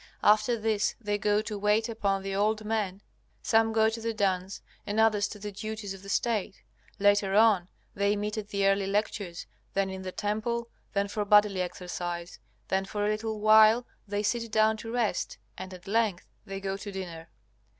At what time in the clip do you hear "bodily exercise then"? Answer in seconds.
11.23-12.85